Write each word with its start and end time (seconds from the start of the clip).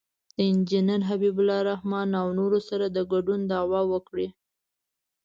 د 0.35 0.37
انجینر 0.51 1.01
حبیب 1.09 1.35
الرحمن 1.43 2.09
او 2.21 2.27
نورو 2.39 2.59
سره 2.69 2.85
د 2.89 2.97
ګډون 3.11 3.41
دعوه 3.51 3.81
وکړي. 3.91 4.27